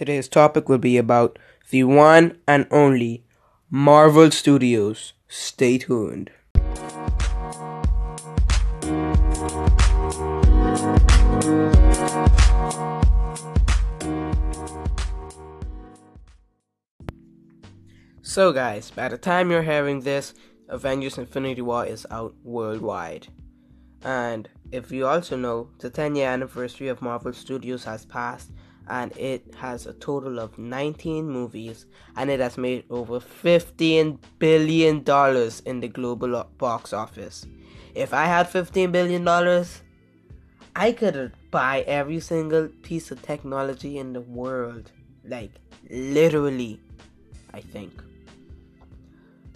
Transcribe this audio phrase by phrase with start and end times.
[0.00, 3.22] Today's topic will be about the one and only
[3.68, 5.12] Marvel Studios.
[5.28, 6.30] Stay tuned.
[18.22, 20.32] So, guys, by the time you're hearing this,
[20.70, 23.26] Avengers Infinity War is out worldwide.
[24.02, 28.50] And if you also know, the 10 year anniversary of Marvel Studios has passed,
[28.90, 31.86] and it has a total of 19 movies,
[32.16, 37.46] and it has made over 15 billion dollars in the global box office.
[37.94, 39.82] If I had 15 billion dollars,
[40.74, 44.90] I could buy every single piece of technology in the world.
[45.24, 45.52] Like,
[45.88, 46.80] literally,
[47.54, 47.92] I think.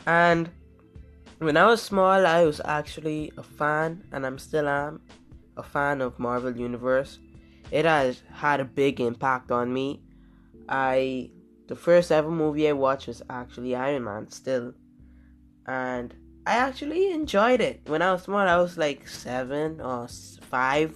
[0.06, 0.50] And
[1.38, 5.00] when I was small, I was actually a fan, and I'm still am
[5.56, 7.18] a fan of Marvel Universe.
[7.70, 10.02] It has had a big impact on me.
[10.68, 11.30] I
[11.66, 14.74] the first ever movie I watched was actually Iron Man still.
[15.66, 16.14] And
[16.46, 17.80] I actually enjoyed it.
[17.86, 20.08] When I was small, I was like seven or
[20.42, 20.94] five,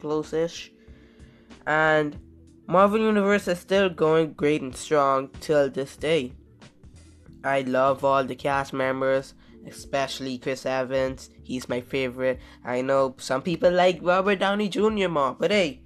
[0.00, 0.72] close-ish.
[1.66, 2.18] And
[2.66, 6.32] Marvel Universe is still going great and strong till this day.
[7.44, 9.34] I love all the cast members,
[9.66, 11.30] especially Chris Evans.
[11.44, 12.40] He's my favorite.
[12.64, 15.08] I know some people like Robert Downey Jr.
[15.08, 15.82] more, but hey,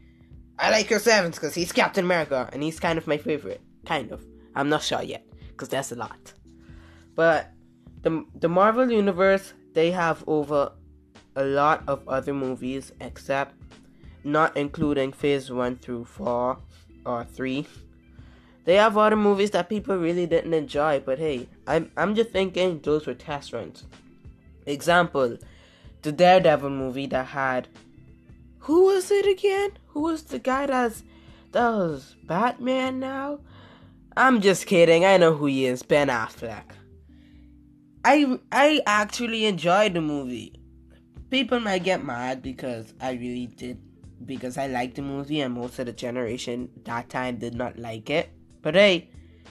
[0.58, 3.61] I like Chris Evans because he's Captain America and he's kind of my favorite.
[3.86, 4.25] Kind of.
[4.55, 6.33] I'm not sure yet because that's a lot.
[7.14, 7.50] But
[8.03, 10.73] the the Marvel universe they have over
[11.36, 13.55] a lot of other movies except
[14.25, 16.58] not including Phase One through four
[17.05, 17.67] or three.
[18.64, 22.80] They have other movies that people really didn't enjoy, but hey, I'm I'm just thinking
[22.80, 23.84] those were test runs.
[24.67, 25.39] Example,
[26.03, 27.69] the Daredevil movie that had
[28.61, 29.73] who was it again?
[29.93, 31.03] Who was the guy that's
[31.53, 33.41] that was Batman now?
[34.17, 35.05] I'm just kidding.
[35.05, 35.83] I know who he is.
[35.83, 36.65] Ben Affleck.
[38.05, 40.55] I I actually enjoyed the movie.
[41.31, 43.81] People might get mad because I really did
[44.25, 48.08] because I liked the movie and most of the generation that time did not like
[48.08, 48.31] it.
[48.63, 49.11] But hey,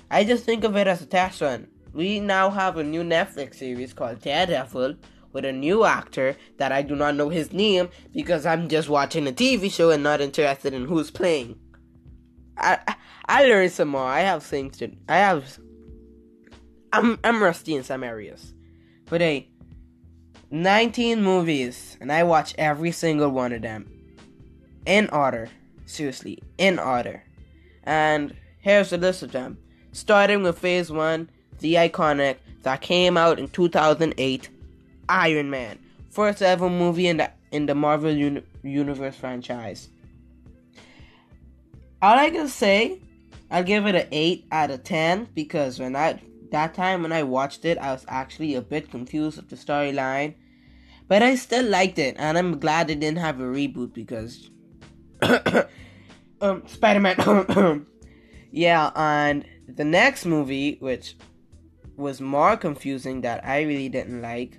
[0.09, 1.67] I just think of it as a test run.
[1.93, 4.95] We now have a new Netflix series called Daredevil
[5.33, 9.27] with a new actor that I do not know his name because I'm just watching
[9.27, 11.59] a TV show and not interested in who's playing.
[12.57, 12.95] I
[13.27, 14.05] I learned some more.
[14.05, 15.57] I have things to I have
[16.93, 18.53] I'm I'm rusty in some areas.
[19.05, 19.49] But hey,
[20.51, 23.89] 19 movies and I watch every single one of them
[24.85, 25.49] in order.
[25.85, 27.23] Seriously, in order.
[27.83, 29.57] And Here's a list of them.
[29.91, 34.49] Starting with Phase 1, the iconic that came out in 2008,
[35.09, 35.79] Iron Man.
[36.09, 39.89] First ever movie in the in the Marvel uni- Universe franchise.
[42.01, 42.99] All I can say,
[43.51, 47.23] I'll give it an 8 out of 10 because when I that time when I
[47.23, 50.35] watched it, I was actually a bit confused with the storyline.
[51.07, 54.49] But I still liked it, and I'm glad it didn't have a reboot because
[56.41, 57.85] um, Spider-Man
[58.51, 61.15] Yeah, and the next movie, which
[61.97, 64.57] was more confusing that I really didn't like,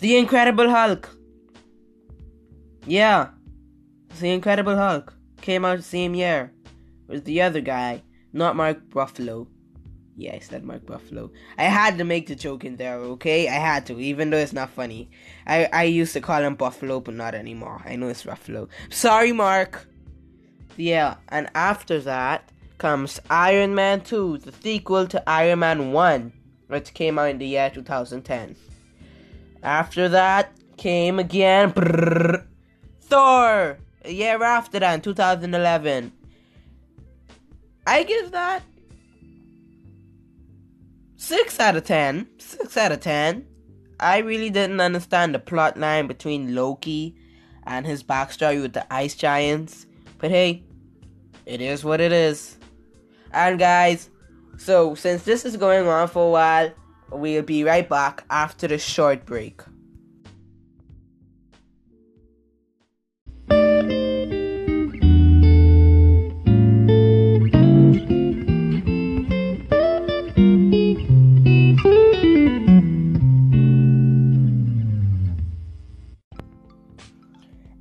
[0.00, 1.14] The Incredible Hulk.
[2.86, 3.28] Yeah,
[4.18, 5.12] The Incredible Hulk
[5.42, 6.54] came out the same year
[7.06, 8.02] with the other guy,
[8.32, 9.46] not Mark Ruffalo.
[10.16, 11.30] Yeah, I said Mark Ruffalo.
[11.58, 13.46] I had to make the joke in there, okay?
[13.48, 15.10] I had to, even though it's not funny.
[15.46, 17.82] I, I used to call him Buffalo, but not anymore.
[17.84, 18.70] I know it's Ruffalo.
[18.88, 19.86] Sorry, Mark.
[20.78, 26.32] Yeah, and after that comes Iron Man 2, the sequel to Iron Man 1,
[26.68, 28.56] which came out in the year 2010.
[29.62, 32.46] After that came again brrr,
[33.02, 36.12] Thor, a year after that, in 2011.
[37.86, 38.62] I give that
[41.16, 42.28] 6 out of 10.
[42.38, 43.46] 6 out of 10.
[43.98, 47.14] I really didn't understand the plot line between Loki
[47.64, 49.86] and his backstory with the ice giants.
[50.18, 50.64] But hey,
[51.44, 52.56] it is what it is.
[53.32, 54.08] And guys,
[54.56, 56.72] so since this is going on for a while,
[57.10, 59.62] we'll be right back after the short break.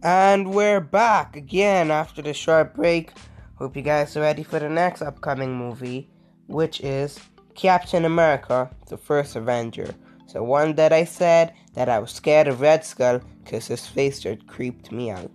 [0.02, 3.12] And we're back again after the short break.
[3.56, 6.10] Hope you guys are ready for the next upcoming movie,
[6.48, 7.20] which is
[7.60, 9.94] Captain America, the first Avenger.
[10.28, 14.22] So, one that I said that I was scared of Red Skull because his face
[14.22, 15.32] just creeped me out.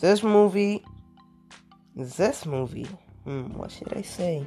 [0.00, 0.84] This movie,
[1.96, 2.88] this movie
[3.24, 4.46] hmm, what should I say?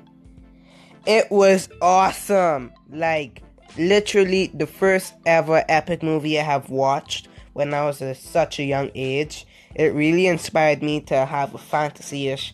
[1.05, 2.71] It was awesome.
[2.89, 3.43] Like
[3.77, 8.63] literally the first ever epic movie I have watched when I was at such a
[8.63, 9.45] young age.
[9.75, 12.53] It really inspired me to have a fantasy-ish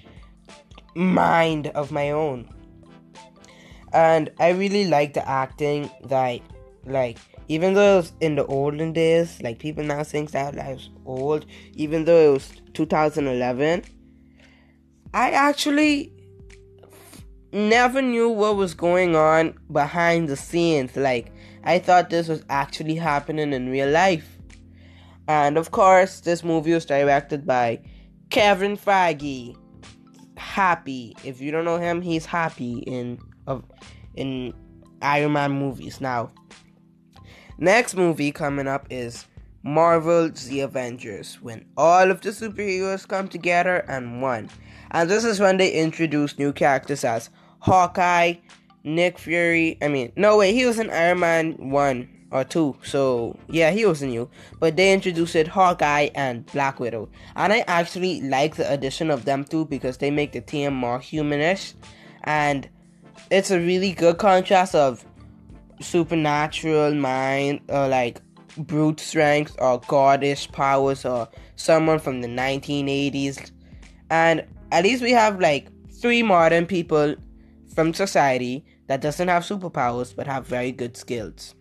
[0.96, 2.50] mind of my own.
[3.96, 6.42] And I really like the acting that
[6.86, 10.90] like even though it was in the olden days, like people now think that life's
[11.06, 13.84] old, even though it was 2011,
[15.14, 16.12] I actually
[17.54, 20.96] never knew what was going on behind the scenes.
[20.98, 21.32] Like,
[21.64, 24.38] I thought this was actually happening in real life.
[25.28, 27.80] And of course, this movie was directed by
[28.30, 29.56] Kevin Feige.
[30.36, 31.16] Happy.
[31.24, 33.64] If you don't know him, he's happy in of
[34.16, 34.54] in
[35.02, 36.02] Iron Man movies.
[36.02, 36.32] Now,
[37.58, 39.26] next movie coming up is
[39.64, 44.50] Marvel's The Avengers, when all of the superheroes come together and one.
[44.92, 48.36] And this is when they introduce new characters as Hawkeye,
[48.84, 49.78] Nick Fury.
[49.82, 52.78] I mean, no way, he was in Iron Man 1 or 2.
[52.84, 54.30] So, yeah, he was new.
[54.60, 57.10] But they introduced Hawkeye and Black Widow.
[57.36, 61.00] And I actually like the addition of them too because they make the team more
[61.00, 61.74] humanish.
[62.24, 62.70] And
[63.30, 65.06] it's a really good contrast of
[65.82, 68.22] supernatural mind or like
[68.58, 73.52] brute strength or goddish powers or someone from the 1980s.
[74.10, 75.68] And at least we have like
[76.02, 77.16] three modern people
[77.74, 81.56] from society that doesn't have superpowers but have very good skills.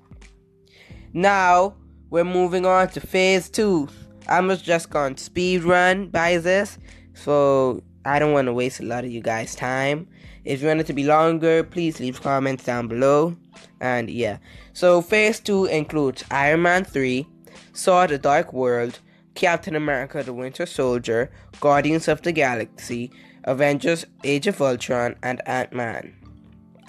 [1.12, 1.76] Now
[2.10, 3.88] we're moving on to phase two.
[4.28, 6.78] I'm just going to speed run by this,
[7.12, 10.06] so I don't want to waste a lot of you guys' time.
[10.44, 13.36] If you want it to be longer, please leave comments down below.
[13.80, 14.38] And yeah,
[14.72, 17.26] so phase two includes Iron Man 3,
[17.74, 18.98] Thor the Dark World,
[19.34, 21.30] Captain America the Winter Soldier,
[21.60, 23.10] Guardians of the Galaxy,
[23.44, 26.14] Avengers Age of Ultron, and Ant Man.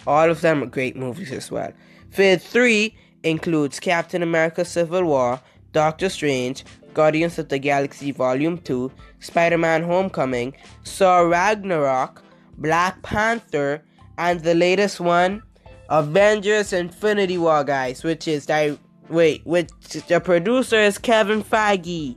[0.05, 1.71] All of them are great movies as well.
[2.11, 5.39] Phase 3 includes Captain America Civil War,
[5.71, 6.63] Doctor Strange,
[6.95, 12.23] Guardians of the Galaxy Volume 2, Spider Man Homecoming, Thor Ragnarok,
[12.57, 13.83] Black Panther,
[14.17, 15.43] and the latest one,
[15.89, 19.69] Avengers Infinity War, guys, which is di- wait, which
[20.07, 22.15] the producer is Kevin Feige.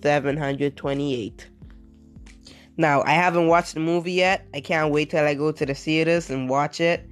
[0.00, 1.46] 27.728.
[2.76, 4.46] Now, I haven't watched the movie yet.
[4.54, 7.08] I can't wait till I go to the theaters and watch it.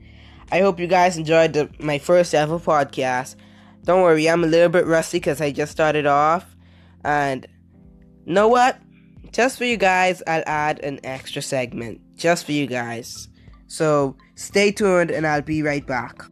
[0.51, 3.37] I hope you guys enjoyed the, my first ever podcast.
[3.85, 6.57] Don't worry, I'm a little bit rusty because I just started off.
[7.05, 7.47] And
[8.25, 8.79] know what?
[9.33, 12.01] Just for you guys, I'll add an extra segment.
[12.17, 13.29] Just for you guys.
[13.67, 16.23] So stay tuned and I'll be right back.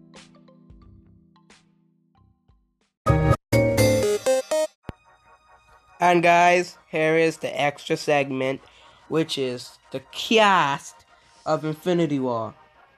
[5.99, 8.61] And guys, here is the extra segment,
[9.09, 11.07] which is the cast
[11.47, 12.55] of Infinity War.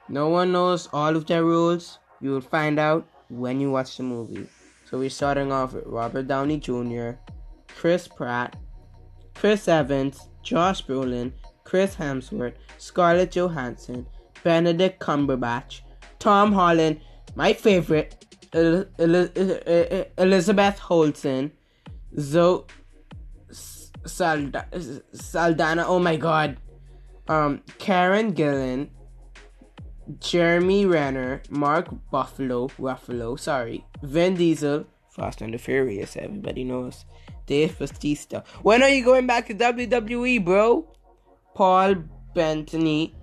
[0.09, 1.99] No one knows all of their rules.
[2.19, 4.47] You will find out when you watch the movie.
[4.89, 7.11] So we're starting off with Robert Downey Jr.,
[7.67, 8.57] Chris Pratt,
[9.35, 11.31] Chris Evans, Josh Brolin,
[11.63, 14.07] Chris Hemsworth, Scarlett Johansson,
[14.43, 15.81] Benedict Cumberbatch,
[16.17, 16.99] Tom Holland,
[17.35, 18.25] my favorite,
[18.97, 21.51] Elizabeth Olsen,
[22.19, 22.65] Zoe
[24.09, 26.57] Saldana, oh my god,
[27.27, 28.89] um, Karen Gillan,
[30.19, 37.05] Jeremy Renner, Mark Buffalo, Ruffalo, sorry, Vin Diesel, Fast and the Furious, everybody knows,
[37.45, 38.43] Dave Bautista.
[38.63, 40.87] When are you going back to WWE, bro?
[41.55, 41.95] Paul
[42.33, 43.15] Bettany,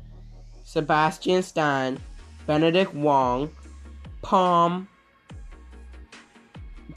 [0.65, 1.99] Sebastian Stan,
[2.47, 3.51] Benedict Wong,
[4.23, 4.89] Pom,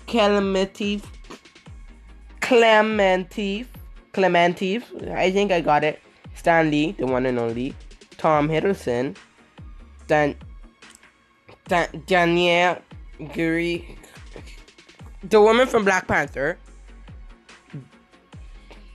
[0.08, 1.04] Clementif,
[2.42, 3.68] Clementif,
[4.14, 6.02] Clementif, I think I got it.
[6.36, 7.76] Stan Lee, the one and only,
[8.18, 9.16] Tom Hiddleston,
[10.08, 10.36] Dan,
[11.68, 12.82] Dan Danielle
[13.20, 13.98] Guri,
[15.24, 16.58] the woman from Black Panther,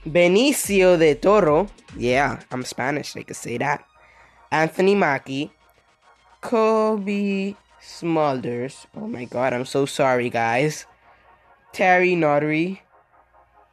[0.05, 3.85] Benicio de Toro, yeah, I'm Spanish, they could say that.
[4.51, 5.51] Anthony Mackie,
[6.41, 10.85] Cobie Smulders, oh my god, I'm so sorry, guys.
[11.73, 12.81] Terry Notary,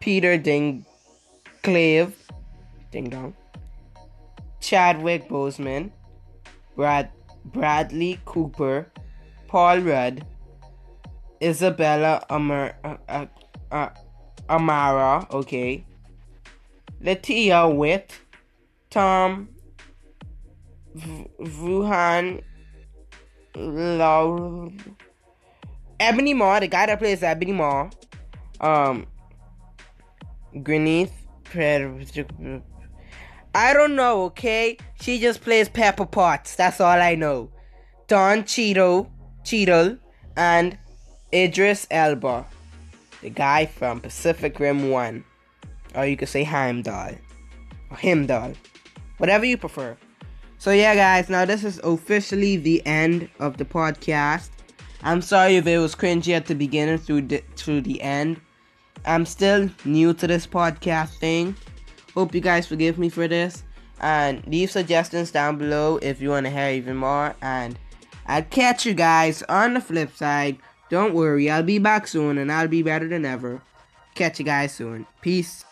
[0.01, 0.37] Peter
[1.63, 2.13] Dinklage,
[2.91, 3.35] Ding Dong,
[4.61, 5.91] Chadwick Boseman,
[6.77, 7.11] Brad
[7.45, 8.91] Bradley Cooper,
[9.49, 10.25] Paul Rudd,
[11.43, 13.27] Isabella Amar, uh, uh,
[13.71, 13.89] uh,
[14.49, 15.85] Amara, okay,
[17.03, 18.21] Latia Witt,
[18.91, 19.49] Tom
[20.95, 22.43] v- Vuhan,
[23.57, 24.69] Law,
[26.01, 27.91] Ebony Maw, the guy that plays Ebony Maw,
[28.61, 29.07] um,
[30.55, 31.13] Gwyneth,
[33.55, 34.79] I don't know, okay?
[35.01, 36.57] She just plays Pepper Potts.
[36.57, 37.51] That's all I know.
[38.09, 39.11] Don Cheadle,
[39.45, 39.99] Cheadle,
[40.37, 40.79] and
[41.33, 42.47] Idris Elba,
[43.21, 45.25] the guy from Pacific Rim 1.
[45.95, 47.15] Or you could say Heimdall.
[47.91, 48.57] Or Himdall.
[49.19, 49.97] Whatever you prefer.
[50.59, 54.51] So yeah guys, now this is officially the end of the podcast.
[55.03, 58.41] I'm sorry if it was cringy at the beginning through the, through the end.
[59.05, 61.57] I'm still new to this podcast thing.
[62.15, 63.65] Hope you guys forgive me for this.
[64.01, 67.35] And leave suggestions down below if you want to hear even more.
[67.41, 67.79] And
[68.27, 70.59] I'll catch you guys on the flip side.
[70.91, 73.63] Don't worry, I'll be back soon and I'll be better than ever.
[74.15, 75.07] Catch you guys soon.
[75.23, 75.65] Peace.